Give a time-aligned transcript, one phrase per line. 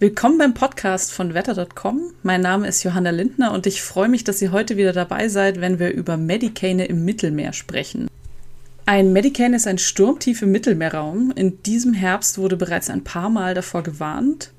[0.00, 2.12] Willkommen beim Podcast von wetter.com.
[2.22, 5.60] Mein Name ist Johanna Lindner und ich freue mich, dass ihr heute wieder dabei seid,
[5.60, 8.06] wenn wir über Medicane im Mittelmeer sprechen.
[8.86, 11.32] Ein Medicane ist ein Sturmtief im Mittelmeerraum.
[11.34, 14.52] In diesem Herbst wurde bereits ein paar Mal davor gewarnt.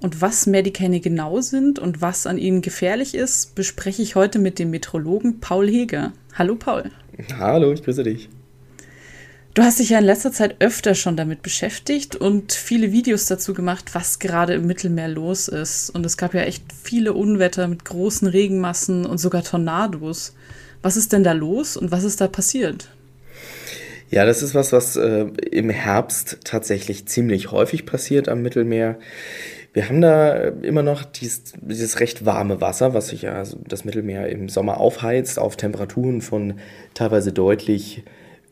[0.00, 4.60] Und was Medicane genau sind und was an ihnen gefährlich ist, bespreche ich heute mit
[4.60, 6.12] dem Metrologen Paul Heger.
[6.36, 6.92] Hallo Paul.
[7.36, 8.28] Hallo, ich grüße dich.
[9.54, 13.54] Du hast dich ja in letzter Zeit öfter schon damit beschäftigt und viele Videos dazu
[13.54, 15.90] gemacht, was gerade im Mittelmeer los ist.
[15.90, 20.34] Und es gab ja echt viele Unwetter mit großen Regenmassen und sogar Tornados.
[20.82, 22.88] Was ist denn da los und was ist da passiert?
[24.10, 28.98] Ja, das ist was, was äh, im Herbst tatsächlich ziemlich häufig passiert am Mittelmeer.
[29.72, 34.28] Wir haben da immer noch dies, dieses recht warme Wasser, was sich ja das Mittelmeer
[34.30, 36.54] im Sommer aufheizt, auf Temperaturen von
[36.92, 38.02] teilweise deutlich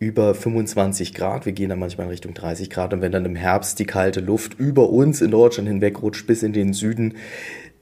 [0.02, 1.46] über 25 Grad.
[1.46, 2.92] Wir gehen dann manchmal in Richtung 30 Grad.
[2.92, 6.52] Und wenn dann im Herbst die kalte Luft über uns in Deutschland hinwegrutscht bis in
[6.52, 7.14] den Süden,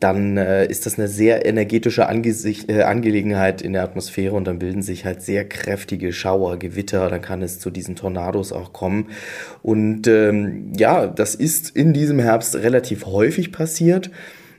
[0.01, 4.59] dann äh, ist das eine sehr energetische Angesicht, äh, Angelegenheit in der Atmosphäre und dann
[4.59, 9.09] bilden sich halt sehr kräftige Schauer, Gewitter, dann kann es zu diesen Tornados auch kommen.
[9.63, 14.11] Und ähm, ja, das ist in diesem Herbst relativ häufig passiert.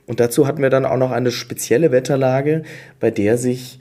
[0.06, 2.62] Und dazu hatten wir dann auch noch eine spezielle Wetterlage,
[2.98, 3.78] bei der sich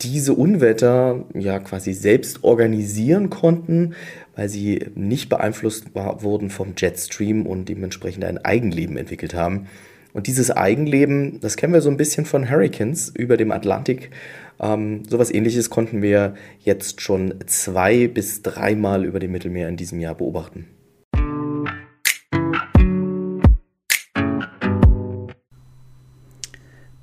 [0.00, 3.94] diese Unwetter ja quasi selbst organisieren konnten,
[4.36, 9.66] weil sie nicht beeinflusst war, wurden vom Jetstream und dementsprechend ein Eigenleben entwickelt haben.
[10.12, 14.10] Und dieses Eigenleben, das kennen wir so ein bisschen von Hurricanes über dem Atlantik.
[14.60, 20.00] Ähm, sowas ähnliches konnten wir jetzt schon zwei bis dreimal über dem Mittelmeer in diesem
[20.00, 20.66] Jahr beobachten.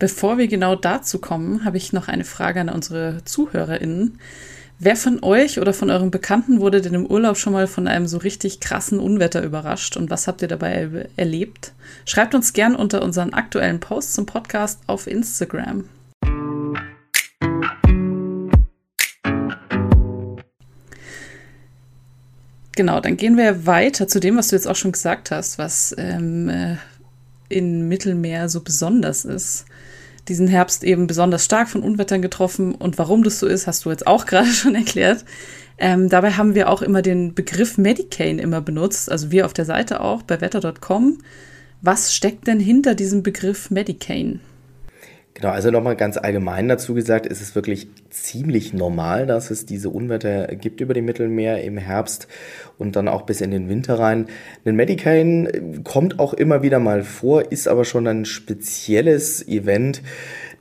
[0.06, 4.20] Bevor wir genau dazu kommen, habe ich noch eine Frage an unsere ZuhörerInnen.
[4.78, 8.06] Wer von euch oder von euren Bekannten wurde denn im Urlaub schon mal von einem
[8.06, 11.74] so richtig krassen Unwetter überrascht und was habt ihr dabei erlebt?
[12.06, 15.86] Schreibt uns gern unter unseren aktuellen Posts zum Podcast auf Instagram.
[22.76, 25.96] Genau, dann gehen wir weiter zu dem, was du jetzt auch schon gesagt hast, was
[25.98, 26.76] ähm, äh,
[27.50, 29.66] in Mittelmeer so besonders ist
[30.28, 32.74] diesen Herbst eben besonders stark von Unwettern getroffen.
[32.76, 35.26] Und warum das so ist, hast du jetzt auch gerade schon erklärt.
[35.78, 39.66] Ähm, dabei haben wir auch immer den Begriff Medicane immer benutzt, also wir auf der
[39.66, 41.18] Seite auch bei wetter.com.
[41.82, 44.40] Was steckt denn hinter diesem Begriff Medicane?
[45.36, 49.90] Genau, also nochmal ganz allgemein dazu gesagt, ist es wirklich ziemlich normal, dass es diese
[49.90, 52.30] Unwetter gibt über dem Mittelmeer im Herbst
[52.78, 54.28] und dann auch bis in den Winter rein.
[54.64, 60.02] Ein Medicane kommt auch immer wieder mal vor, ist aber schon ein spezielles Event.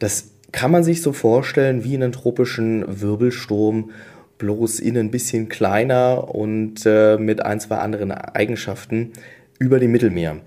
[0.00, 3.92] Das kann man sich so vorstellen wie einen tropischen Wirbelsturm,
[4.38, 9.12] bloß in ein bisschen kleiner und äh, mit ein, zwei anderen Eigenschaften
[9.60, 10.38] über dem Mittelmeer.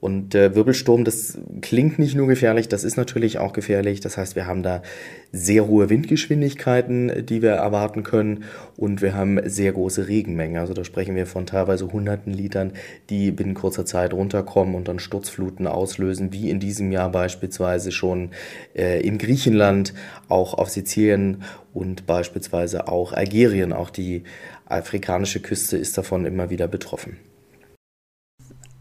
[0.00, 4.00] Und der Wirbelsturm, das klingt nicht nur gefährlich, das ist natürlich auch gefährlich.
[4.00, 4.82] Das heißt, wir haben da
[5.30, 8.44] sehr hohe Windgeschwindigkeiten, die wir erwarten können.
[8.78, 10.58] Und wir haben sehr große Regenmengen.
[10.58, 12.72] Also da sprechen wir von teilweise hunderten Litern,
[13.10, 18.30] die binnen kurzer Zeit runterkommen und dann Sturzfluten auslösen, wie in diesem Jahr beispielsweise schon
[18.74, 19.92] äh, in Griechenland,
[20.28, 21.42] auch auf Sizilien
[21.74, 23.74] und beispielsweise auch Algerien.
[23.74, 24.22] Auch die
[24.64, 27.18] afrikanische Küste ist davon immer wieder betroffen.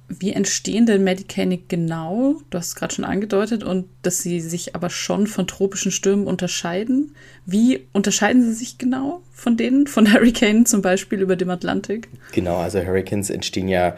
[0.10, 2.38] Wie entstehen denn Medicane genau?
[2.50, 6.26] Du hast es gerade schon angedeutet und dass sie sich aber schon von tropischen Stürmen
[6.26, 7.16] unterscheiden.
[7.46, 12.10] Wie unterscheiden sie sich genau von denen, von Hurricanen zum Beispiel über dem Atlantik?
[12.32, 13.96] Genau, also Hurricanes entstehen ja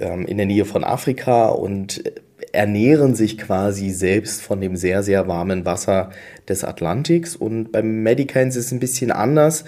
[0.00, 2.02] ähm, in der Nähe von Afrika und
[2.50, 6.10] ernähren sich quasi selbst von dem sehr, sehr warmen Wasser
[6.48, 7.36] des Atlantiks.
[7.36, 9.64] Und beim Medicanes ist es ein bisschen anders.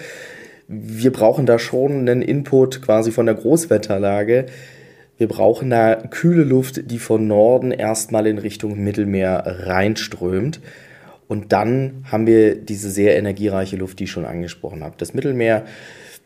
[0.67, 4.47] Wir brauchen da schon einen Input quasi von der Großwetterlage
[5.17, 10.59] wir brauchen da kühle Luft, die von Norden erstmal in Richtung Mittelmeer reinströmt.
[11.27, 14.95] Und dann haben wir diese sehr energiereiche Luft, die ich schon angesprochen habe.
[14.97, 15.65] Das Mittelmeer,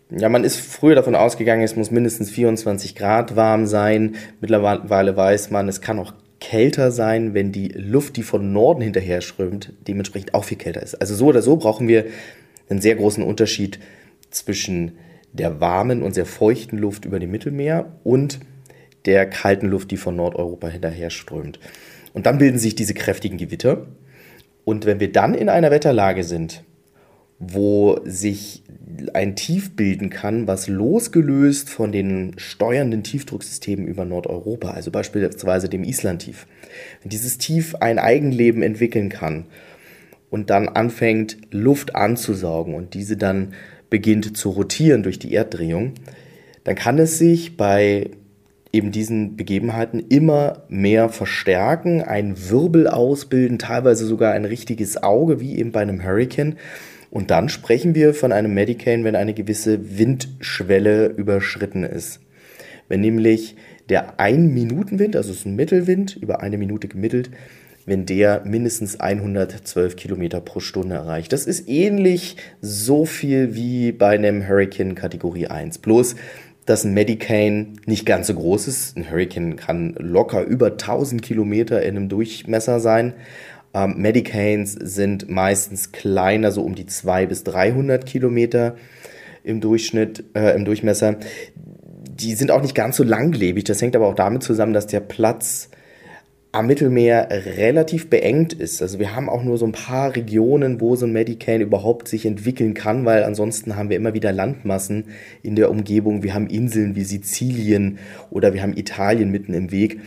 [0.09, 4.15] ja, man ist früher davon ausgegangen, es muss mindestens 24 Grad warm sein.
[4.41, 9.21] Mittlerweile weiß man, es kann auch kälter sein, wenn die Luft, die von Norden hinterher
[9.21, 10.95] strömt, dementsprechend auch viel kälter ist.
[10.95, 12.05] Also so oder so brauchen wir
[12.69, 13.79] einen sehr großen Unterschied
[14.31, 14.93] zwischen
[15.31, 18.39] der warmen und sehr feuchten Luft über dem Mittelmeer und
[19.05, 21.59] der kalten Luft, die von Nordeuropa hinterher strömt.
[22.13, 23.87] Und dann bilden sich diese kräftigen Gewitter.
[24.65, 26.63] Und wenn wir dann in einer Wetterlage sind,
[27.39, 28.63] wo sich
[29.13, 35.83] ein Tief bilden kann, was losgelöst von den steuernden Tiefdrucksystemen über Nordeuropa, also beispielsweise dem
[35.83, 36.47] Islandtief,
[37.01, 39.45] wenn dieses Tief ein Eigenleben entwickeln kann
[40.29, 43.53] und dann anfängt, Luft anzusaugen und diese dann
[43.89, 45.93] beginnt zu rotieren durch die Erddrehung,
[46.65, 48.11] dann kann es sich bei
[48.71, 55.57] eben diesen Begebenheiten immer mehr verstärken, einen Wirbel ausbilden, teilweise sogar ein richtiges Auge, wie
[55.57, 56.57] eben bei einem Hurricane.
[57.09, 62.19] Und dann sprechen wir von einem Medicane, wenn eine gewisse Windschwelle überschritten ist.
[62.87, 63.55] Wenn nämlich
[63.89, 67.31] der Ein-Minuten-Wind, also es ist ein Mittelwind, über eine Minute gemittelt,
[67.87, 71.33] wenn der mindestens 112 Kilometer pro Stunde erreicht.
[71.33, 75.79] Das ist ähnlich so viel wie bei einem Hurricane Kategorie 1.
[75.79, 76.15] Bloß,
[76.69, 78.95] dass ein Medicane nicht ganz so groß ist.
[78.95, 83.15] Ein Hurricane kann locker über 1000 Kilometer in einem Durchmesser sein.
[83.73, 88.75] Ähm, Medicanes sind meistens kleiner, so um die 200 bis 300 Kilometer
[89.43, 91.15] im Durchschnitt, äh, im Durchmesser.
[92.07, 93.63] Die sind auch nicht ganz so langlebig.
[93.63, 95.69] Das hängt aber auch damit zusammen, dass der Platz
[96.51, 98.81] am Mittelmeer relativ beengt ist.
[98.81, 102.25] Also wir haben auch nur so ein paar Regionen, wo so ein Medicane überhaupt sich
[102.25, 105.05] entwickeln kann, weil ansonsten haben wir immer wieder Landmassen
[105.43, 106.23] in der Umgebung.
[106.23, 107.99] Wir haben Inseln wie Sizilien
[108.31, 109.99] oder wir haben Italien mitten im Weg.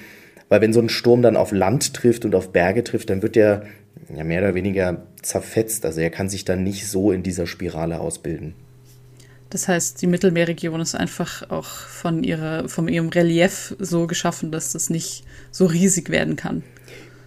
[0.49, 3.37] Weil wenn so ein Sturm dann auf Land trifft und auf Berge trifft, dann wird
[3.37, 3.63] der
[4.15, 5.87] ja, mehr oder weniger zerfetzt.
[5.87, 8.55] Also er kann sich dann nicht so in dieser Spirale ausbilden.
[9.53, 14.73] Das heißt, die Mittelmeerregion ist einfach auch von, ihrer, von ihrem Relief so geschaffen, dass
[14.73, 16.63] das nicht so riesig werden kann.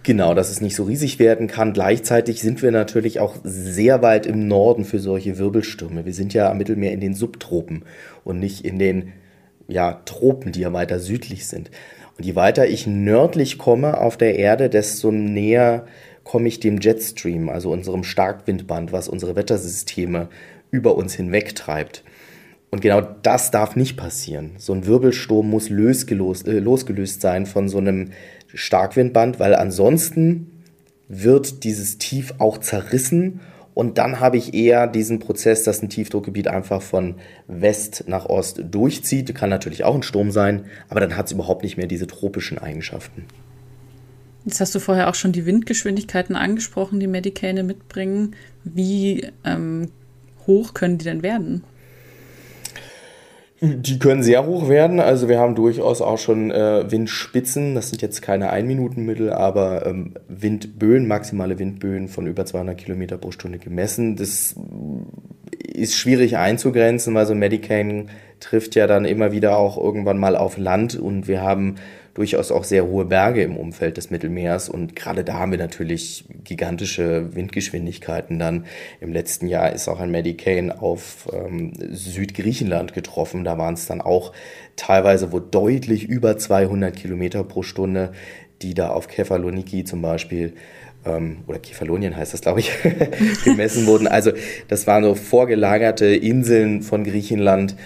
[0.02, 1.72] Genau, dass es nicht so riesig werden kann.
[1.72, 6.04] Gleichzeitig sind wir natürlich auch sehr weit im Norden für solche Wirbelstürme.
[6.04, 7.84] Wir sind ja am Mittelmeer in den Subtropen
[8.24, 9.12] und nicht in den
[9.68, 11.70] ja, Tropen, die ja weiter südlich sind.
[12.18, 15.86] Und je weiter ich nördlich komme auf der Erde, desto näher
[16.24, 20.28] komme ich dem Jetstream, also unserem Starkwindband, was unsere Wettersysteme
[20.72, 22.02] über uns hinwegtreibt.
[22.70, 24.52] Und genau das darf nicht passieren.
[24.58, 28.10] So ein Wirbelsturm muss losgelöst, äh, losgelöst sein von so einem
[28.52, 30.62] Starkwindband, weil ansonsten
[31.08, 33.40] wird dieses Tief auch zerrissen
[33.76, 37.16] und dann habe ich eher diesen Prozess, dass ein Tiefdruckgebiet einfach von
[37.46, 39.34] West nach Ost durchzieht.
[39.34, 42.56] Kann natürlich auch ein Sturm sein, aber dann hat es überhaupt nicht mehr diese tropischen
[42.56, 43.26] Eigenschaften.
[44.46, 48.34] Jetzt hast du vorher auch schon die Windgeschwindigkeiten angesprochen, die Medicane mitbringen.
[48.64, 49.90] Wie ähm,
[50.46, 51.62] hoch können die denn werden?
[53.60, 55.00] Die können sehr hoch werden.
[55.00, 57.74] Also wir haben durchaus auch schon äh, Windspitzen.
[57.74, 63.30] Das sind jetzt keine Ein-Minuten-Mittel, aber ähm, Windböen, maximale Windböen von über 200 Kilometer pro
[63.30, 64.16] Stunde gemessen.
[64.16, 64.56] Das
[65.72, 68.06] ist schwierig einzugrenzen, weil so Medicane
[68.40, 71.76] trifft ja dann immer wieder auch irgendwann mal auf Land und wir haben
[72.16, 76.24] durchaus auch sehr hohe Berge im Umfeld des Mittelmeers und gerade da haben wir natürlich
[76.44, 78.38] gigantische Windgeschwindigkeiten.
[78.38, 78.64] Dann
[79.02, 83.44] im letzten Jahr ist auch ein Medicane auf ähm, Südgriechenland getroffen.
[83.44, 84.32] Da waren es dann auch
[84.76, 88.12] teilweise wo deutlich über 200 Kilometer pro Stunde,
[88.62, 90.54] die da auf Kefaloniki zum Beispiel
[91.04, 92.72] ähm, oder Kefalonien heißt das, glaube ich,
[93.44, 94.06] gemessen wurden.
[94.06, 94.32] Also
[94.68, 97.76] das waren so vorgelagerte Inseln von Griechenland,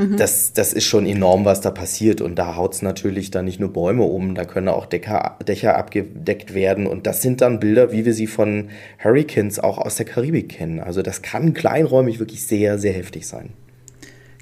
[0.00, 0.16] Mhm.
[0.16, 2.20] Das, das ist schon enorm, was da passiert.
[2.20, 5.76] Und da haut es natürlich dann nicht nur Bäume um, da können auch Decker, Dächer
[5.76, 6.86] abgedeckt werden.
[6.86, 8.70] Und das sind dann Bilder, wie wir sie von
[9.02, 10.80] Hurricanes auch aus der Karibik kennen.
[10.80, 13.50] Also das kann kleinräumig wirklich sehr, sehr heftig sein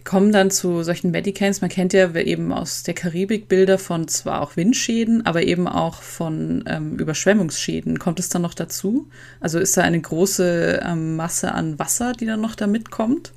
[0.08, 1.60] kommen dann zu solchen Medicanes.
[1.60, 6.00] Man kennt ja eben aus der Karibik Bilder von zwar auch Windschäden, aber eben auch
[6.00, 7.98] von ähm, Überschwemmungsschäden.
[7.98, 9.06] Kommt es dann noch dazu?
[9.38, 13.34] Also ist da eine große ähm, Masse an Wasser, die dann noch da mitkommt?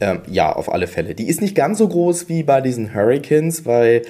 [0.00, 1.14] Ähm, ja, auf alle Fälle.
[1.14, 4.02] Die ist nicht ganz so groß wie bei diesen Hurricanes, weil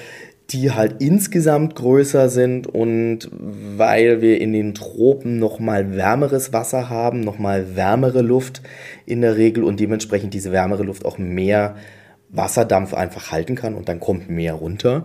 [0.50, 6.88] die halt insgesamt größer sind und weil wir in den Tropen noch mal wärmeres Wasser
[6.88, 8.62] haben, noch mal wärmere Luft
[9.04, 11.76] in der Regel und dementsprechend diese wärmere Luft auch mehr
[12.30, 15.04] Wasserdampf einfach halten kann und dann kommt mehr runter.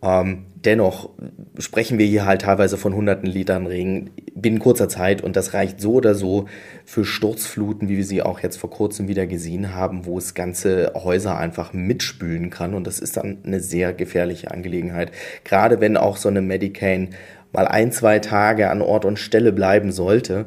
[0.00, 1.10] Ähm, dennoch
[1.58, 5.80] sprechen wir hier halt teilweise von hunderten Litern Regen binnen kurzer Zeit und das reicht
[5.80, 6.46] so oder so
[6.84, 10.92] für Sturzfluten, wie wir sie auch jetzt vor kurzem wieder gesehen haben, wo es ganze
[10.94, 15.10] Häuser einfach mitspülen kann und das ist dann eine sehr gefährliche Angelegenheit.
[15.42, 17.10] Gerade wenn auch so eine Medicane
[17.52, 20.46] mal ein, zwei Tage an Ort und Stelle bleiben sollte,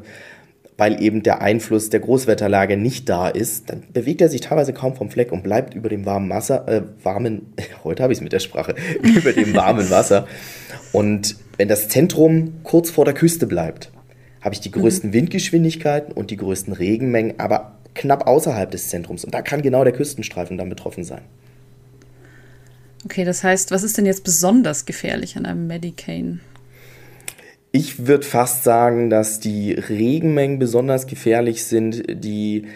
[0.82, 4.96] weil eben der Einfluss der Großwetterlage nicht da ist, dann bewegt er sich teilweise kaum
[4.96, 8.32] vom Fleck und bleibt über dem warmen Wasser, äh, warmen, heute habe ich es mit
[8.32, 10.26] der Sprache, über dem warmen Wasser.
[10.90, 13.92] Und wenn das Zentrum kurz vor der Küste bleibt,
[14.40, 15.14] habe ich die größten mhm.
[15.14, 19.24] Windgeschwindigkeiten und die größten Regenmengen, aber knapp außerhalb des Zentrums.
[19.24, 21.22] Und da kann genau der Küstenstreifen dann betroffen sein.
[23.04, 26.40] Okay, das heißt, was ist denn jetzt besonders gefährlich an einem Medicane?
[27.74, 32.02] Ich würde fast sagen, dass die Regenmengen besonders gefährlich sind.
[32.22, 32.66] Die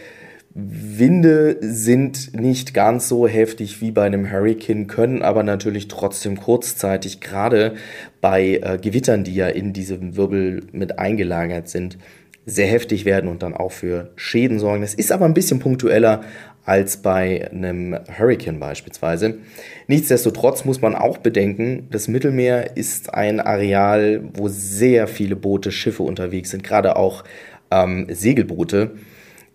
[0.54, 7.20] Winde sind nicht ganz so heftig wie bei einem Hurricane, können aber natürlich trotzdem kurzzeitig,
[7.20, 7.74] gerade
[8.22, 11.98] bei äh, Gewittern, die ja in diesem Wirbel mit eingelagert sind,
[12.46, 14.80] sehr heftig werden und dann auch für Schäden sorgen.
[14.80, 16.22] Das ist aber ein bisschen punktueller
[16.66, 19.38] als bei einem Hurricane beispielsweise.
[19.87, 26.02] Nichtsdestotrotz muss man auch bedenken, das Mittelmeer ist ein Areal, wo sehr viele Boote, Schiffe
[26.02, 27.23] unterwegs sind, gerade auch
[27.70, 28.96] ähm, Segelboote.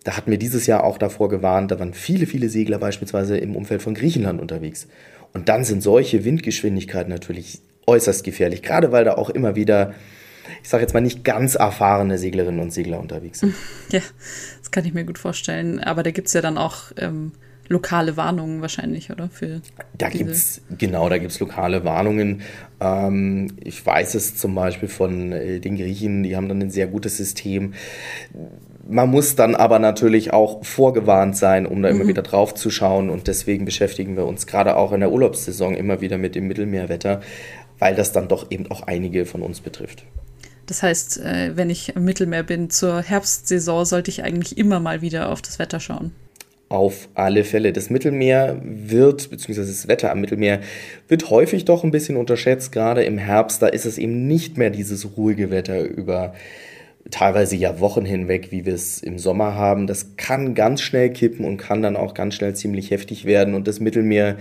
[0.04, 3.54] Da hatten wir dieses Jahr auch davor gewarnt, da waren viele, viele Segler beispielsweise im
[3.54, 4.88] Umfeld von Griechenland unterwegs.
[5.34, 9.94] Und dann sind solche Windgeschwindigkeiten natürlich äußerst gefährlich, gerade weil da auch immer wieder
[10.62, 13.54] ich sage jetzt mal, nicht ganz erfahrene Seglerinnen und Segler unterwegs sind.
[13.90, 14.00] Ja,
[14.60, 15.78] das kann ich mir gut vorstellen.
[15.78, 17.32] Aber da gibt es ja dann auch ähm,
[17.68, 19.28] lokale Warnungen wahrscheinlich, oder?
[19.28, 19.60] Für
[19.98, 22.42] da gibt es, genau, da gibt es lokale Warnungen.
[22.80, 26.86] Ähm, ich weiß es zum Beispiel von äh, den Griechen, die haben dann ein sehr
[26.86, 27.74] gutes System.
[28.88, 32.08] Man muss dann aber natürlich auch vorgewarnt sein, um da immer mhm.
[32.08, 33.10] wieder drauf zu schauen.
[33.10, 37.20] Und deswegen beschäftigen wir uns gerade auch in der Urlaubssaison immer wieder mit dem Mittelmeerwetter,
[37.78, 40.04] weil das dann doch eben auch einige von uns betrifft.
[40.66, 45.02] Das heißt, äh, wenn ich im Mittelmeer bin zur Herbstsaison, sollte ich eigentlich immer mal
[45.02, 46.12] wieder auf das Wetter schauen.
[46.68, 47.72] Auf alle Fälle.
[47.72, 50.60] Das Mittelmeer wird, beziehungsweise das Wetter am Mittelmeer
[51.08, 52.72] wird häufig doch ein bisschen unterschätzt.
[52.72, 56.34] Gerade im Herbst, da ist es eben nicht mehr dieses ruhige Wetter über
[57.10, 59.86] teilweise ja Wochen hinweg, wie wir es im Sommer haben.
[59.86, 63.54] Das kann ganz schnell kippen und kann dann auch ganz schnell ziemlich heftig werden.
[63.54, 64.36] Und das Mittelmeer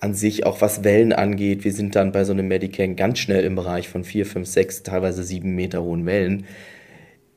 [0.00, 3.44] an sich, auch was Wellen angeht, wir sind dann bei so einem Medican ganz schnell
[3.44, 6.46] im Bereich von 4, 5, 6, teilweise 7 Meter hohen Wellen.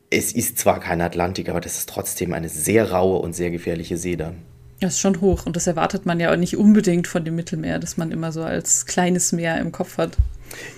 [0.09, 3.97] Es ist zwar kein Atlantik, aber das ist trotzdem eine sehr raue und sehr gefährliche
[3.97, 4.35] See dann.
[4.79, 7.79] Das ist schon hoch und das erwartet man ja auch nicht unbedingt von dem Mittelmeer,
[7.79, 10.17] das man immer so als kleines Meer im Kopf hat.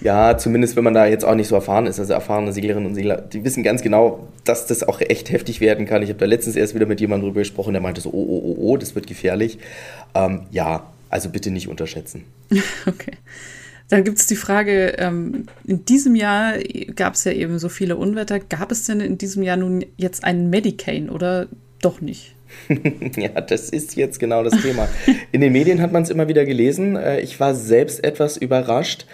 [0.01, 1.99] Ja, zumindest wenn man da jetzt auch nicht so erfahren ist.
[1.99, 5.85] Also erfahrene Seglerinnen und Segler, die wissen ganz genau, dass das auch echt heftig werden
[5.85, 6.01] kann.
[6.01, 8.41] Ich habe da letztens erst wieder mit jemandem drüber gesprochen, der meinte so, oh, oh,
[8.43, 9.59] oh, oh, das wird gefährlich.
[10.15, 12.23] Ähm, ja, also bitte nicht unterschätzen.
[12.85, 13.13] Okay.
[13.89, 16.59] Dann gibt es die Frage, ähm, in diesem Jahr
[16.95, 18.39] gab es ja eben so viele Unwetter.
[18.39, 21.47] Gab es denn in diesem Jahr nun jetzt einen Medicane oder
[21.81, 22.35] doch nicht?
[23.17, 24.87] ja, das ist jetzt genau das Thema.
[25.31, 26.95] In den Medien hat man es immer wieder gelesen.
[26.95, 29.07] Äh, ich war selbst etwas überrascht.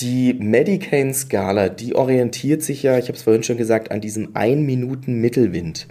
[0.00, 5.86] Die Medicane-Skala, die orientiert sich ja, ich habe es vorhin schon gesagt, an diesem 1-Minuten-Mittelwind.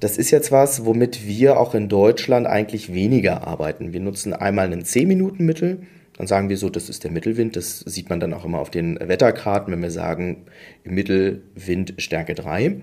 [0.00, 3.92] Das ist jetzt was, womit wir auch in Deutschland eigentlich weniger arbeiten.
[3.92, 5.80] Wir nutzen einmal einen 10-Minuten-Mittel,
[6.16, 7.56] dann sagen wir so, das ist der Mittelwind.
[7.56, 10.44] Das sieht man dann auch immer auf den Wetterkarten, wenn wir sagen,
[10.84, 12.76] Mittelwind Stärke 3.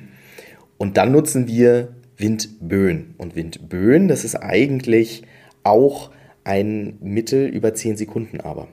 [0.78, 3.16] Und dann nutzen wir Windböen.
[3.18, 5.24] Und Windböen, das ist eigentlich
[5.64, 6.12] auch
[6.44, 8.68] ein Mittel über 10 Sekunden aber.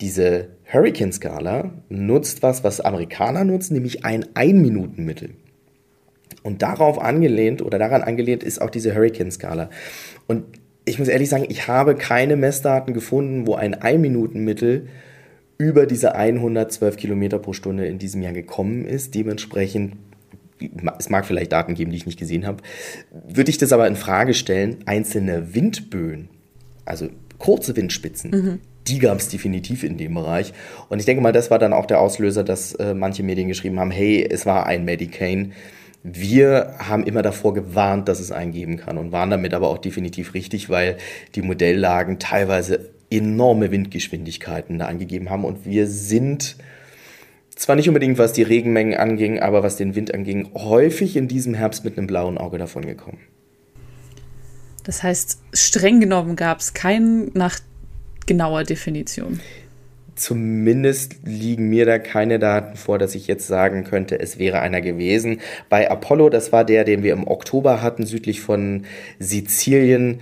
[0.00, 5.30] Diese Hurricane-Skala nutzt was, was Amerikaner nutzen, nämlich ein 1-Minuten-Mittel.
[6.42, 9.70] Und darauf angelehnt oder daran angelehnt ist auch diese Hurricane-Skala.
[10.26, 10.44] Und
[10.84, 14.88] ich muss ehrlich sagen, ich habe keine Messdaten gefunden, wo ein 1-Minuten-Mittel
[15.58, 19.14] über diese 112 Kilometer pro Stunde in diesem Jahr gekommen ist.
[19.14, 19.96] Dementsprechend,
[20.98, 22.62] es mag vielleicht Daten geben, die ich nicht gesehen habe,
[23.28, 26.28] würde ich das aber in Frage stellen, einzelne Windböen,
[26.84, 28.60] also kurze Windspitzen, mhm.
[28.86, 30.52] Die gab es definitiv in dem Bereich.
[30.88, 33.78] Und ich denke mal, das war dann auch der Auslöser, dass äh, manche Medien geschrieben
[33.78, 35.52] haben, hey, es war ein Medicane
[36.02, 39.78] wir haben immer davor gewarnt, dass es einen geben kann und waren damit aber auch
[39.78, 40.96] definitiv richtig, weil
[41.34, 46.56] die Modelllagen teilweise enorme Windgeschwindigkeiten da angegeben haben und wir sind
[47.56, 51.54] zwar nicht unbedingt was die Regenmengen anging, aber was den Wind anging, häufig in diesem
[51.54, 53.18] Herbst mit einem blauen Auge davon gekommen.
[54.84, 57.58] Das heißt, streng genommen gab es keinen nach
[58.28, 59.40] genauer Definition.
[60.14, 64.80] Zumindest liegen mir da keine Daten vor, dass ich jetzt sagen könnte, es wäre einer
[64.80, 65.40] gewesen.
[65.68, 68.84] Bei Apollo, das war der, den wir im Oktober hatten, südlich von
[69.18, 70.20] Sizilien,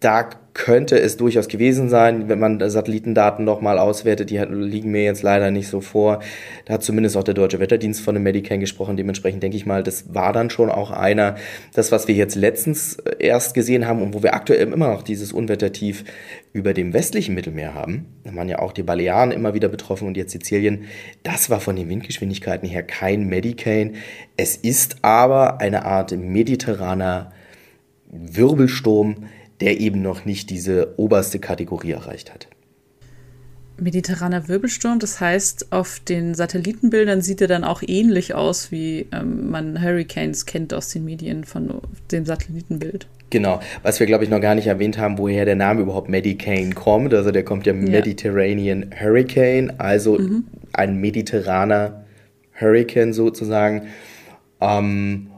[0.00, 5.22] da könnte es durchaus gewesen sein, wenn man Satellitendaten nochmal auswertet, die liegen mir jetzt
[5.22, 6.18] leider nicht so vor.
[6.64, 8.96] Da hat zumindest auch der Deutsche Wetterdienst von einem Medican gesprochen.
[8.96, 11.36] Dementsprechend denke ich mal, das war dann schon auch einer.
[11.74, 15.02] Das, was wir jetzt letztens äh, erst gesehen haben und wo wir aktuell immer noch
[15.04, 16.02] dieses Unwettertief
[16.52, 20.16] über dem westlichen Mittelmeer haben, da waren ja auch die Balearen immer wieder betroffen und
[20.16, 20.86] jetzt Sizilien,
[21.22, 23.94] das war von den Windgeschwindigkeiten her kein Medican.
[24.36, 27.30] Es ist aber eine Art mediterraner
[28.10, 29.28] Wirbelsturm,
[29.60, 32.48] der eben noch nicht diese oberste Kategorie erreicht hat.
[33.80, 39.50] Mediterraner Wirbelsturm, das heißt, auf den Satellitenbildern sieht er dann auch ähnlich aus, wie ähm,
[39.50, 43.06] man Hurricanes kennt aus den Medien von dem Satellitenbild.
[43.30, 46.74] Genau, was wir glaube ich noch gar nicht erwähnt haben, woher der Name überhaupt Medicane
[46.74, 47.12] kommt.
[47.14, 47.78] Also der kommt ja, ja.
[47.78, 50.44] Mediterranean Hurricane, also mhm.
[50.72, 52.04] ein mediterraner
[52.58, 53.82] Hurricane sozusagen.
[54.60, 55.28] Ähm,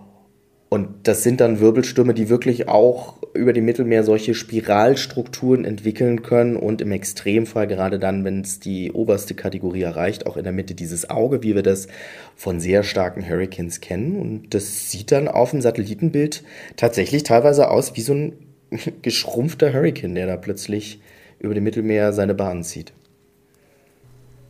[0.68, 6.56] und das sind dann Wirbelstürme, die wirklich auch über dem Mittelmeer solche Spiralstrukturen entwickeln können
[6.56, 10.74] und im Extremfall, gerade dann, wenn es die oberste Kategorie erreicht, auch in der Mitte
[10.74, 11.86] dieses Auge, wie wir das
[12.34, 14.16] von sehr starken Hurricanes kennen.
[14.16, 16.42] Und das sieht dann auf dem Satellitenbild
[16.76, 18.32] tatsächlich teilweise aus wie so ein
[19.02, 21.00] geschrumpfter Hurricane, der da plötzlich
[21.38, 22.92] über dem Mittelmeer seine Bahn zieht.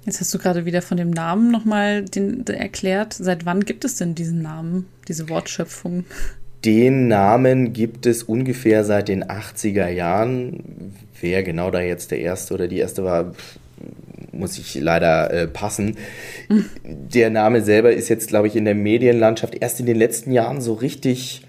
[0.06, 2.06] Jetzt hast du gerade wieder von dem Namen nochmal
[2.46, 3.12] erklärt.
[3.12, 6.04] Seit wann gibt es denn diesen Namen, diese Wortschöpfung?
[6.64, 10.94] Den Namen gibt es ungefähr seit den 80er Jahren.
[11.20, 13.32] Wer genau da jetzt der erste oder die erste war,
[14.32, 15.96] muss ich leider äh, passen.
[16.48, 16.64] Mhm.
[17.12, 20.60] Der Name selber ist jetzt, glaube ich, in der Medienlandschaft erst in den letzten Jahren
[20.60, 21.42] so richtig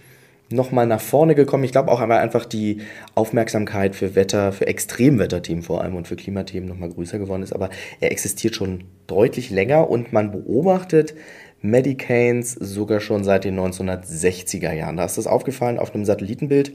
[0.52, 1.64] nochmal nach vorne gekommen.
[1.64, 2.82] Ich glaube auch, weil einfach die
[3.16, 7.54] Aufmerksamkeit für Wetter, für Extremwetterthemen vor allem und für Klimathemen nochmal größer geworden ist.
[7.54, 11.14] Aber er existiert schon deutlich länger und man beobachtet
[11.62, 14.98] Medicanes sogar schon seit den 1960er Jahren.
[14.98, 16.74] Da ist das aufgefallen auf einem Satellitenbild.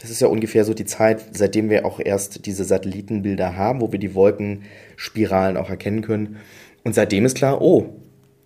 [0.00, 3.92] Das ist ja ungefähr so die Zeit, seitdem wir auch erst diese Satellitenbilder haben, wo
[3.92, 6.36] wir die Wolkenspiralen auch erkennen können.
[6.82, 7.94] Und seitdem ist klar, oh,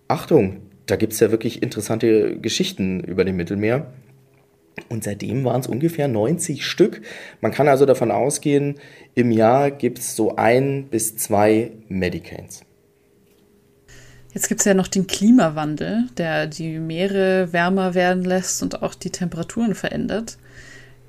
[0.07, 3.87] Achtung, da gibt es ja wirklich interessante Geschichten über dem Mittelmeer.
[4.87, 7.01] Und seitdem waren es ungefähr 90 Stück.
[7.41, 8.75] Man kann also davon ausgehen,
[9.15, 12.61] im Jahr gibt es so ein bis zwei Medicanes.
[14.39, 18.95] Jetzt gibt es ja noch den Klimawandel, der die Meere wärmer werden lässt und auch
[18.95, 20.37] die Temperaturen verändert.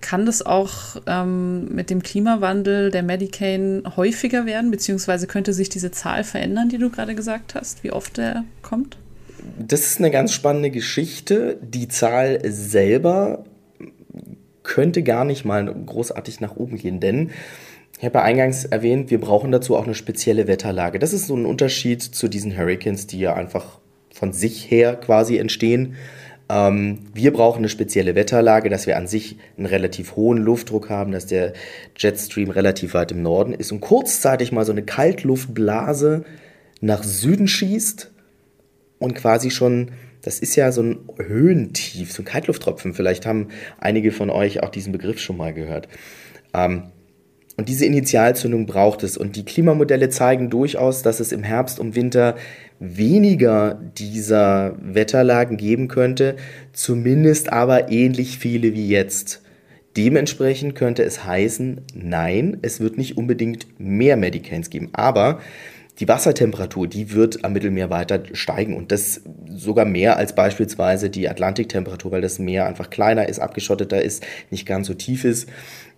[0.01, 5.93] Kann das auch ähm, mit dem Klimawandel der Medicane häufiger werden, beziehungsweise könnte sich diese
[5.93, 8.99] Zahl verändern, die du gerade gesagt hast, wie oft der kommt?
[9.57, 11.57] Das ist eine ganz spannende Geschichte.
[11.63, 13.45] Die Zahl selber
[14.65, 17.31] könnte gar nicht mal großartig nach oben gehen, denn
[18.01, 20.99] ich habe ja eingangs erwähnt, wir brauchen dazu auch eine spezielle Wetterlage.
[20.99, 23.79] Das ist so ein Unterschied zu diesen Hurricanes, die ja einfach
[24.15, 25.97] von sich her quasi entstehen.
[26.49, 31.13] Ähm, wir brauchen eine spezielle Wetterlage, dass wir an sich einen relativ hohen Luftdruck haben,
[31.13, 31.53] dass der
[31.95, 36.25] Jetstream relativ weit im Norden ist und kurzzeitig mal so eine Kaltluftblase
[36.81, 38.11] nach Süden schießt
[38.99, 39.91] und quasi schon,
[40.23, 42.95] das ist ja so ein Höhentief, so ein Kaltlufttropfen.
[42.95, 45.87] Vielleicht haben einige von euch auch diesen Begriff schon mal gehört.
[46.55, 46.85] Ähm,
[47.61, 49.19] und diese Initialzündung braucht es.
[49.19, 52.37] Und die Klimamodelle zeigen durchaus, dass es im Herbst und Winter
[52.79, 56.37] weniger dieser Wetterlagen geben könnte,
[56.73, 59.43] zumindest aber ähnlich viele wie jetzt.
[59.99, 64.89] Dementsprechend könnte es heißen, nein, es wird nicht unbedingt mehr Medicains geben.
[64.95, 65.41] Aber
[66.01, 69.21] die Wassertemperatur, die wird am Mittelmeer weiter steigen und das
[69.55, 74.65] sogar mehr als beispielsweise die Atlantiktemperatur, weil das Meer einfach kleiner ist, abgeschotteter ist, nicht
[74.65, 75.47] ganz so tief ist.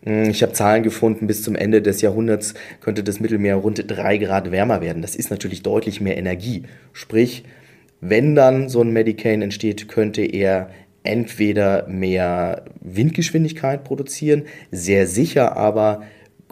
[0.05, 4.19] Hm, ich habe Zahlen gefunden, bis zum Ende des Jahrhunderts könnte das Mittelmeer rund drei
[4.19, 5.03] Grad wärmer werden.
[5.03, 6.65] Das ist natürlich deutlich mehr Energie.
[6.93, 7.45] Sprich,
[8.01, 10.71] wenn dann so ein Medicane entsteht, könnte er
[11.05, 16.03] entweder mehr Windgeschwindigkeit produzieren, sehr sicher aber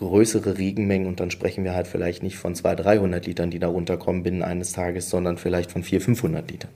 [0.01, 3.69] größere Regenmengen und dann sprechen wir halt vielleicht nicht von 200, 300 Litern, die da
[3.69, 6.71] runterkommen binnen eines Tages, sondern vielleicht von 400, 500 Litern.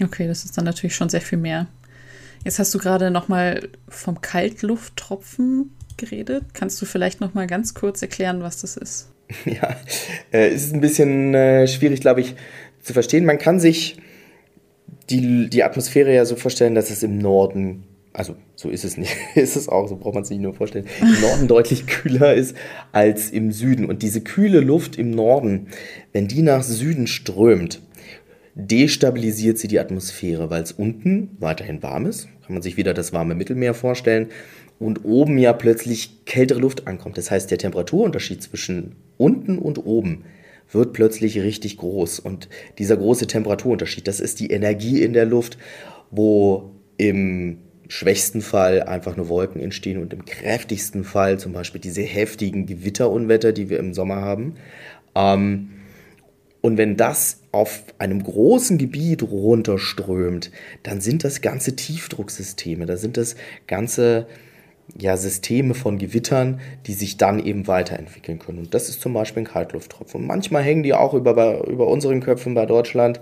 [0.00, 1.66] Okay, das ist dann natürlich schon sehr viel mehr.
[2.44, 6.44] Jetzt hast du gerade noch mal vom Kaltlufttropfen geredet.
[6.54, 9.08] Kannst du vielleicht noch mal ganz kurz erklären, was das ist?
[9.44, 9.76] Ja,
[10.30, 12.34] äh, es ist ein bisschen äh, schwierig, glaube ich,
[12.82, 13.24] zu verstehen.
[13.24, 13.96] Man kann sich
[15.10, 19.12] die, die Atmosphäre ja so vorstellen, dass es im Norden also so ist es nicht,
[19.34, 22.56] ist es auch, so braucht man sich nur vorstellen, im Norden deutlich kühler ist
[22.92, 23.84] als im Süden.
[23.84, 25.66] Und diese kühle Luft im Norden,
[26.12, 27.82] wenn die nach Süden strömt,
[28.54, 32.28] destabilisiert sie die Atmosphäre, weil es unten weiterhin warm ist.
[32.44, 34.28] Kann man sich wieder das warme Mittelmeer vorstellen.
[34.78, 37.16] Und oben ja plötzlich kältere Luft ankommt.
[37.16, 40.24] Das heißt, der Temperaturunterschied zwischen unten und oben
[40.70, 42.20] wird plötzlich richtig groß.
[42.20, 42.48] Und
[42.78, 45.56] dieser große Temperaturunterschied, das ist die Energie in der Luft,
[46.10, 47.58] wo im
[47.92, 53.52] schwächsten Fall einfach nur Wolken entstehen und im kräftigsten Fall zum Beispiel diese heftigen Gewitterunwetter,
[53.52, 54.54] die wir im Sommer haben.
[55.14, 55.68] Ähm,
[56.62, 60.50] und wenn das auf einem großen Gebiet runterströmt,
[60.84, 64.26] dann sind das ganze Tiefdrucksysteme, da sind das ganze
[64.98, 68.58] ja, Systeme von Gewittern, die sich dann eben weiterentwickeln können.
[68.58, 70.26] Und das ist zum Beispiel ein Kaltlufttropfen.
[70.26, 73.20] Manchmal hängen die auch über, über unseren Köpfen bei Deutschland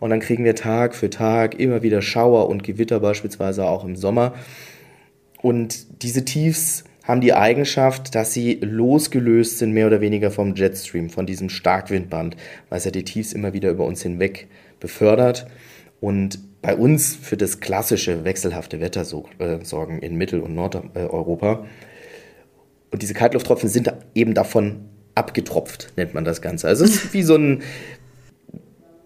[0.00, 3.96] und dann kriegen wir Tag für Tag immer wieder Schauer und Gewitter, beispielsweise auch im
[3.96, 4.34] Sommer.
[5.40, 11.10] Und diese Tiefs haben die Eigenschaft, dass sie losgelöst sind, mehr oder weniger vom Jetstream,
[11.10, 12.36] von diesem Starkwindband,
[12.68, 14.48] weil es ja die Tiefs immer wieder über uns hinweg
[14.78, 15.46] befördert.
[16.00, 19.02] Und bei uns für das klassische wechselhafte Wetter
[19.38, 21.66] äh, sorgen in Mittel- und Nordeuropa.
[22.92, 26.68] Und diese Kaltlufttropfen sind eben davon abgetropft, nennt man das Ganze.
[26.68, 27.62] Also es ist wie so ein,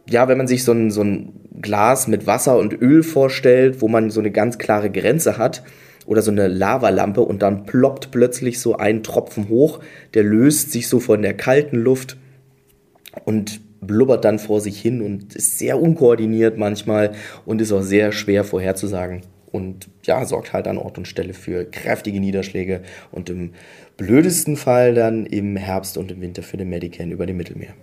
[0.08, 3.88] ja, wenn man sich so ein, so ein Glas mit Wasser und Öl vorstellt, wo
[3.88, 5.62] man so eine ganz klare Grenze hat.
[6.04, 9.80] oder so eine Lavalampe und dann ploppt plötzlich so ein Tropfen hoch,
[10.14, 12.16] der löst sich so von der kalten Luft
[13.24, 17.12] und blubbert dann vor sich hin und ist sehr unkoordiniert manchmal
[17.44, 19.22] und ist auch sehr schwer vorherzusagen.
[19.52, 23.52] Und ja, sorgt halt an Ort und Stelle für kräftige Niederschläge und im
[23.96, 27.74] blödesten Fall dann im Herbst und im Winter für den Medican über dem Mittelmeer.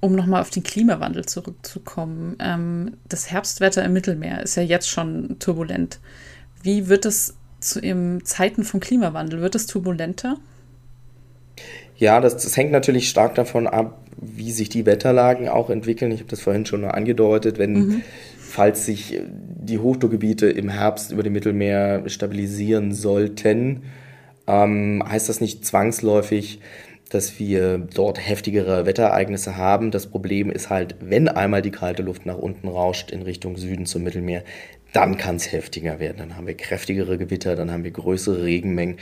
[0.00, 2.36] Um nochmal auf den Klimawandel zurückzukommen.
[2.40, 5.98] Ähm, das Herbstwetter im Mittelmeer ist ja jetzt schon turbulent.
[6.62, 9.40] Wie wird es zu, in Zeiten vom Klimawandel?
[9.40, 10.38] Wird es turbulenter?
[12.00, 16.10] Ja, das, das hängt natürlich stark davon ab, wie sich die Wetterlagen auch entwickeln.
[16.12, 18.02] Ich habe das vorhin schon angedeutet, wenn mhm.
[18.38, 23.82] falls sich die Hochdruckgebiete im Herbst über dem Mittelmeer stabilisieren sollten,
[24.46, 26.60] ähm, heißt das nicht zwangsläufig,
[27.10, 29.90] dass wir dort heftigere Wetterereignisse haben.
[29.90, 33.84] Das Problem ist halt, wenn einmal die kalte Luft nach unten rauscht in Richtung Süden
[33.84, 34.42] zum Mittelmeer,
[34.94, 36.16] dann kann es heftiger werden.
[36.16, 38.96] Dann haben wir kräftigere Gewitter, dann haben wir größere Regenmengen.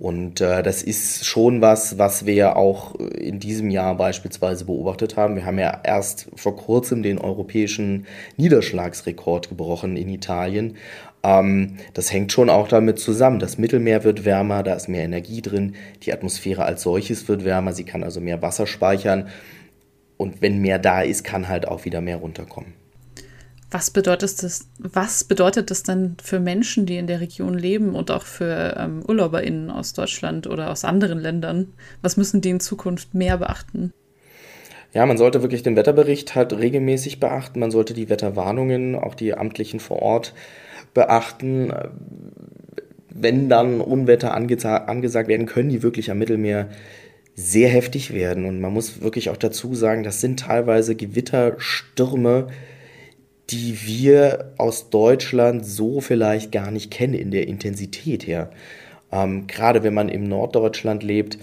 [0.00, 5.36] Und äh, das ist schon was, was wir auch in diesem Jahr beispielsweise beobachtet haben.
[5.36, 8.06] Wir haben ja erst vor kurzem den europäischen
[8.38, 10.78] Niederschlagsrekord gebrochen in Italien.
[11.22, 13.40] Ähm, das hängt schon auch damit zusammen.
[13.40, 15.74] Das Mittelmeer wird wärmer, da ist mehr Energie drin.
[16.02, 19.28] Die Atmosphäre als solches wird wärmer, sie kann also mehr Wasser speichern.
[20.16, 22.79] Und wenn mehr da ist, kann halt auch wieder mehr runterkommen.
[23.70, 28.10] Was bedeutet das, was bedeutet das dann für Menschen, die in der Region leben und
[28.10, 31.72] auch für ähm, UrlauberInnen aus Deutschland oder aus anderen Ländern?
[32.02, 33.92] Was müssen die in Zukunft mehr beachten?
[34.92, 37.60] Ja, man sollte wirklich den Wetterbericht halt regelmäßig beachten.
[37.60, 40.34] Man sollte die Wetterwarnungen, auch die amtlichen vor Ort
[40.92, 41.72] beachten.
[43.08, 46.68] Wenn dann Unwetter angesagt werden, können die wirklich am Mittelmeer
[47.36, 48.46] sehr heftig werden.
[48.46, 52.48] Und man muss wirklich auch dazu sagen, das sind teilweise Gewitterstürme,
[53.50, 58.50] die wir aus Deutschland so vielleicht gar nicht kennen in der Intensität her.
[59.10, 61.38] Ähm, gerade wenn man im Norddeutschland lebt,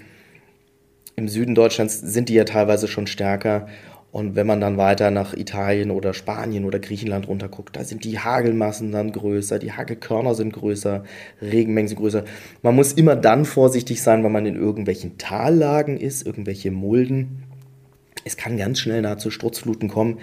[1.16, 3.66] im Süden Deutschlands sind die ja teilweise schon stärker.
[4.10, 8.18] Und wenn man dann weiter nach Italien oder Spanien oder Griechenland runterguckt, da sind die
[8.18, 11.04] Hagelmassen dann größer, die Hagelkörner sind größer,
[11.42, 12.24] Regenmengen sind größer.
[12.62, 17.42] Man muss immer dann vorsichtig sein, wenn man in irgendwelchen Tallagen ist, irgendwelche Mulden.
[18.24, 20.18] Es kann ganz schnell nahezu Sturzfluten kommen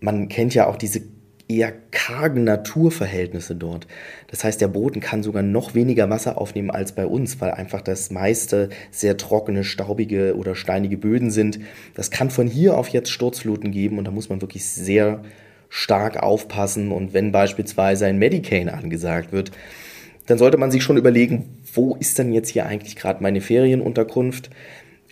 [0.00, 1.02] man kennt ja auch diese
[1.48, 3.86] eher kargen Naturverhältnisse dort.
[4.28, 7.82] Das heißt, der Boden kann sogar noch weniger Wasser aufnehmen als bei uns, weil einfach
[7.82, 11.60] das meiste sehr trockene, staubige oder steinige Böden sind.
[11.94, 15.22] Das kann von hier auf jetzt Sturzfluten geben und da muss man wirklich sehr
[15.68, 16.90] stark aufpassen.
[16.90, 19.52] Und wenn beispielsweise ein Medicaid angesagt wird,
[20.26, 24.50] dann sollte man sich schon überlegen, wo ist denn jetzt hier eigentlich gerade meine Ferienunterkunft?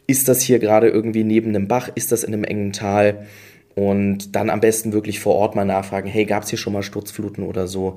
[0.06, 1.88] Ist das hier gerade irgendwie neben einem Bach?
[1.94, 3.26] Ist das in einem engen Tal?
[3.74, 6.82] Und dann am besten wirklich vor Ort mal nachfragen, hey, gab es hier schon mal
[6.82, 7.96] Sturzfluten oder so?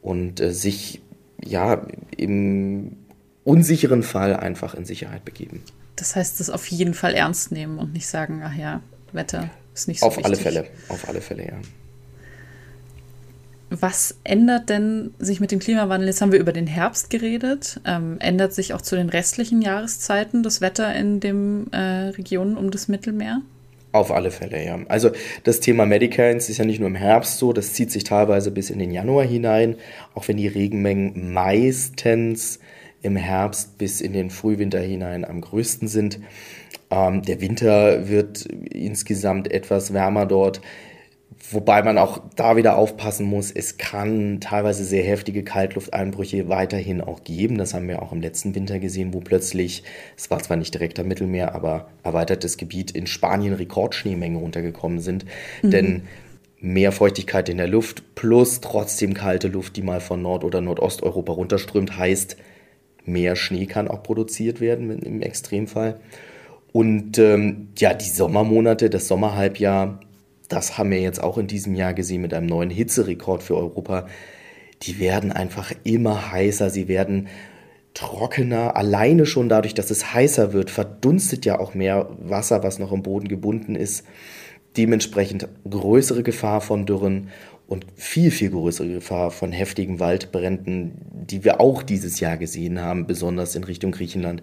[0.00, 1.02] Und äh, sich
[1.44, 2.96] ja im
[3.44, 5.62] unsicheren Fall einfach in Sicherheit begeben.
[5.96, 9.88] Das heißt, das auf jeden Fall ernst nehmen und nicht sagen, ach ja, Wetter ist
[9.88, 10.26] nicht so Auf wichtig.
[10.26, 11.54] alle Fälle, auf alle Fälle, ja.
[13.70, 16.08] Was ändert denn sich mit dem Klimawandel?
[16.08, 17.80] Jetzt haben wir über den Herbst geredet.
[17.84, 22.70] Ähm, ändert sich auch zu den restlichen Jahreszeiten das Wetter in den äh, Regionen um
[22.70, 23.42] das Mittelmeer?
[23.90, 24.78] Auf alle Fälle, ja.
[24.88, 25.10] Also
[25.44, 28.68] das Thema Medicains ist ja nicht nur im Herbst so, das zieht sich teilweise bis
[28.68, 29.76] in den Januar hinein,
[30.14, 32.58] auch wenn die Regenmengen meistens
[33.00, 36.20] im Herbst bis in den Frühwinter hinein am größten sind.
[36.90, 40.60] Ähm, der Winter wird insgesamt etwas wärmer dort.
[41.50, 47.24] Wobei man auch da wieder aufpassen muss, es kann teilweise sehr heftige Kaltlufteinbrüche weiterhin auch
[47.24, 47.56] geben.
[47.56, 49.82] Das haben wir auch im letzten Winter gesehen, wo plötzlich,
[50.16, 55.24] es war zwar nicht direkt am Mittelmeer, aber erweitertes Gebiet in Spanien Rekordschneemengen runtergekommen sind.
[55.62, 55.70] Mhm.
[55.70, 56.02] Denn
[56.60, 61.32] mehr Feuchtigkeit in der Luft plus trotzdem kalte Luft, die mal von Nord- oder Nordosteuropa
[61.32, 62.36] runterströmt, heißt,
[63.06, 65.98] mehr Schnee kann auch produziert werden im Extremfall.
[66.72, 70.00] Und ähm, ja, die Sommermonate, das Sommerhalbjahr
[70.48, 74.06] das haben wir jetzt auch in diesem Jahr gesehen mit einem neuen Hitzerekord für Europa.
[74.82, 77.28] Die werden einfach immer heißer, sie werden
[77.94, 78.76] trockener.
[78.76, 83.02] Alleine schon dadurch, dass es heißer wird, verdunstet ja auch mehr Wasser, was noch im
[83.02, 84.04] Boden gebunden ist.
[84.76, 87.28] Dementsprechend größere Gefahr von Dürren
[87.66, 93.06] und viel, viel größere Gefahr von heftigen Waldbränden, die wir auch dieses Jahr gesehen haben,
[93.06, 94.42] besonders in Richtung Griechenland,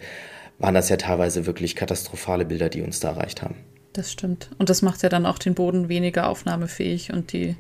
[0.60, 3.56] waren das ja teilweise wirklich katastrophale Bilder, die uns da erreicht haben.
[3.96, 4.50] Das stimmt.
[4.58, 7.56] Und das macht ja dann auch den Boden weniger aufnahmefähig und die.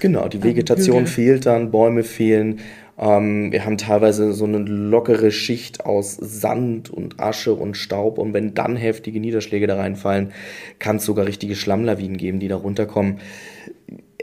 [0.00, 2.60] Genau, die Vegetation ähm, fehlt dann, Bäume fehlen.
[2.98, 8.16] Ähm, wir haben teilweise so eine lockere Schicht aus Sand und Asche und Staub.
[8.16, 10.32] Und wenn dann heftige Niederschläge da reinfallen,
[10.78, 13.18] kann es sogar richtige Schlammlawinen geben, die da runterkommen.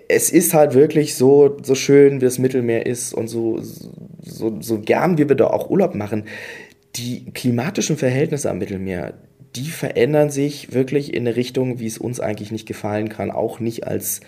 [0.08, 4.80] es ist halt wirklich so, so schön, wie das Mittelmeer ist und so, so, so
[4.80, 6.24] gern wie wir da auch Urlaub machen.
[6.96, 9.14] Die klimatischen Verhältnisse am Mittelmeer,
[9.56, 13.60] die verändern sich wirklich in eine Richtung, wie es uns eigentlich nicht gefallen kann, auch
[13.60, 14.22] nicht als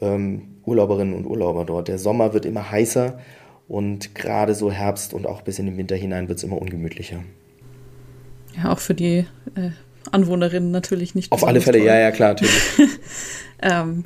[0.00, 1.88] ähm, Urlauberinnen und Urlauber dort.
[1.88, 3.18] Der Sommer wird immer heißer
[3.68, 7.20] und gerade so Herbst und auch bis in den Winter hinein wird es immer ungemütlicher.
[8.56, 9.70] Ja, auch für die äh,
[10.10, 11.32] Anwohnerinnen natürlich nicht.
[11.32, 11.86] Auf alle Fälle, toll.
[11.88, 12.54] ja, ja, klar, natürlich.
[13.62, 14.04] ähm,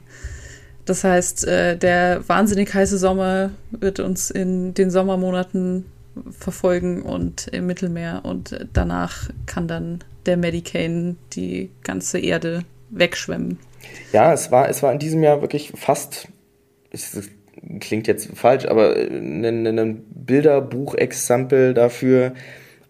[0.84, 5.84] das heißt, äh, der wahnsinnig heiße Sommer wird uns in den Sommermonaten
[6.30, 13.58] verfolgen und im Mittelmeer und danach kann dann der Medicaid die ganze Erde wegschwemmen.
[14.12, 16.28] Ja, es war, es war in diesem Jahr wirklich fast,
[16.90, 17.28] es
[17.80, 22.34] klingt jetzt falsch, aber ein, ein Bilderbuch-Exempel dafür,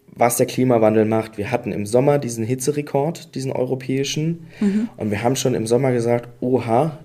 [0.07, 1.37] was der Klimawandel macht.
[1.37, 4.89] Wir hatten im Sommer diesen Hitzerekord, diesen europäischen, mhm.
[4.97, 6.99] und wir haben schon im Sommer gesagt, oha,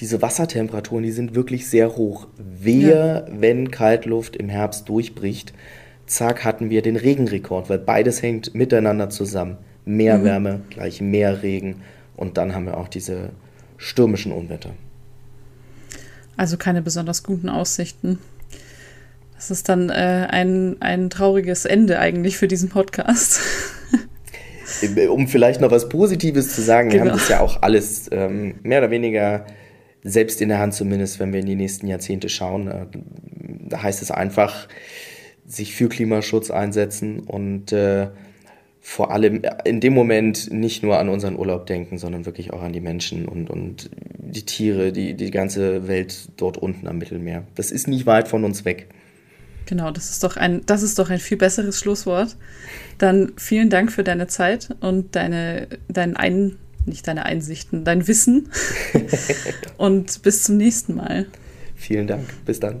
[0.00, 2.28] diese Wassertemperaturen, die sind wirklich sehr hoch.
[2.38, 3.26] Wehe, ja.
[3.30, 5.52] wenn Kaltluft im Herbst durchbricht.
[6.06, 9.58] Zack, hatten wir den Regenrekord, weil beides hängt miteinander zusammen.
[9.84, 10.24] Mehr mhm.
[10.24, 11.82] Wärme gleich mehr Regen
[12.16, 13.30] und dann haben wir auch diese
[13.76, 14.70] stürmischen Unwetter.
[16.36, 18.18] Also keine besonders guten Aussichten.
[19.34, 23.40] Das ist dann äh, ein, ein trauriges Ende eigentlich für diesen Podcast.
[25.08, 27.04] um vielleicht noch was Positives zu sagen, genau.
[27.04, 27.18] wir haben genau.
[27.18, 29.46] das ja auch alles ähm, mehr oder weniger
[30.02, 32.68] selbst in der Hand, zumindest wenn wir in die nächsten Jahrzehnte schauen.
[32.68, 32.86] Äh,
[33.68, 34.68] da heißt es einfach,
[35.46, 38.08] sich für Klimaschutz einsetzen und äh,
[38.80, 42.72] vor allem in dem Moment nicht nur an unseren Urlaub denken, sondern wirklich auch an
[42.72, 47.44] die Menschen und, und die Tiere, die, die ganze Welt dort unten am Mittelmeer.
[47.54, 48.88] Das ist nicht weit von uns weg.
[49.66, 52.36] Genau, das ist doch ein, das ist doch ein viel besseres Schlusswort.
[52.98, 58.48] Dann vielen Dank für deine Zeit und deine, dein Ein, nicht deine Einsichten, dein Wissen.
[59.76, 61.26] und bis zum nächsten Mal.
[61.76, 62.26] Vielen Dank.
[62.46, 62.80] Bis dann.